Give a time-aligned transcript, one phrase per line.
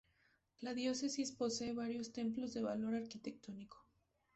[0.61, 3.85] La diócesis posee varios templos de valor arquitectónico.